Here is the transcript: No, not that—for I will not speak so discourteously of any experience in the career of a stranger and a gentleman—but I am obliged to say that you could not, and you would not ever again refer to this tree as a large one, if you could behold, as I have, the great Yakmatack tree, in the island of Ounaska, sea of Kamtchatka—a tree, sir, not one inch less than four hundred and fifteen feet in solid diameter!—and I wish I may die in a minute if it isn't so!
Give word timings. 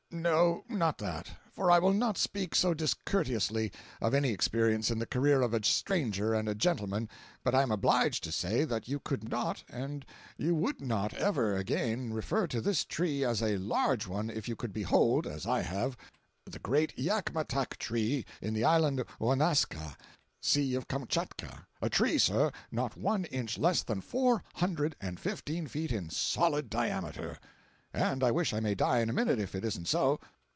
No, 0.13 0.65
not 0.67 0.97
that—for 0.97 1.71
I 1.71 1.79
will 1.79 1.93
not 1.93 2.17
speak 2.17 2.53
so 2.53 2.73
discourteously 2.73 3.71
of 4.01 4.13
any 4.13 4.31
experience 4.31 4.91
in 4.91 4.99
the 4.99 5.05
career 5.05 5.41
of 5.41 5.53
a 5.53 5.63
stranger 5.63 6.33
and 6.33 6.49
a 6.49 6.53
gentleman—but 6.53 7.55
I 7.55 7.61
am 7.61 7.71
obliged 7.71 8.21
to 8.25 8.31
say 8.33 8.65
that 8.65 8.89
you 8.89 8.99
could 8.99 9.29
not, 9.29 9.63
and 9.69 10.05
you 10.37 10.53
would 10.53 10.81
not 10.81 11.13
ever 11.13 11.55
again 11.55 12.11
refer 12.11 12.45
to 12.47 12.59
this 12.59 12.83
tree 12.83 13.23
as 13.23 13.41
a 13.41 13.55
large 13.55 14.05
one, 14.05 14.29
if 14.29 14.49
you 14.49 14.57
could 14.57 14.73
behold, 14.73 15.25
as 15.25 15.47
I 15.47 15.61
have, 15.61 15.95
the 16.43 16.59
great 16.59 16.93
Yakmatack 16.97 17.77
tree, 17.77 18.25
in 18.41 18.53
the 18.53 18.65
island 18.65 18.99
of 18.99 19.07
Ounaska, 19.21 19.95
sea 20.41 20.75
of 20.75 20.89
Kamtchatka—a 20.89 21.89
tree, 21.89 22.17
sir, 22.17 22.51
not 22.69 22.97
one 22.97 23.23
inch 23.25 23.57
less 23.57 23.81
than 23.81 24.01
four 24.01 24.43
hundred 24.55 24.97
and 24.99 25.21
fifteen 25.21 25.67
feet 25.67 25.91
in 25.93 26.09
solid 26.09 26.69
diameter!—and 26.69 28.23
I 28.23 28.31
wish 28.31 28.53
I 28.53 28.61
may 28.61 28.73
die 28.73 29.01
in 29.01 29.09
a 29.09 29.13
minute 29.13 29.37
if 29.37 29.53
it 29.53 29.65
isn't 29.65 29.85
so! 29.89 30.17